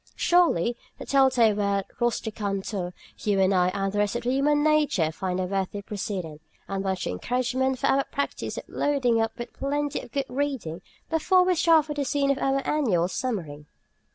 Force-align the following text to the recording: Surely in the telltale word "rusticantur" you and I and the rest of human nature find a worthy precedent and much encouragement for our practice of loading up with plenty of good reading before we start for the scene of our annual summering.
Surely 0.15 0.69
in 0.69 0.75
the 0.97 1.05
telltale 1.05 1.55
word 1.55 1.85
"rusticantur" 1.99 2.91
you 3.19 3.39
and 3.39 3.53
I 3.53 3.67
and 3.69 3.93
the 3.93 3.99
rest 3.99 4.15
of 4.15 4.23
human 4.23 4.63
nature 4.63 5.11
find 5.11 5.39
a 5.39 5.43
worthy 5.43 5.83
precedent 5.83 6.41
and 6.67 6.83
much 6.83 7.05
encouragement 7.05 7.77
for 7.77 7.85
our 7.85 8.03
practice 8.05 8.57
of 8.57 8.63
loading 8.67 9.21
up 9.21 9.37
with 9.37 9.53
plenty 9.53 9.99
of 9.99 10.11
good 10.11 10.25
reading 10.27 10.81
before 11.11 11.43
we 11.43 11.53
start 11.53 11.85
for 11.85 11.93
the 11.93 12.03
scene 12.03 12.31
of 12.31 12.39
our 12.39 12.65
annual 12.67 13.07
summering. 13.07 13.67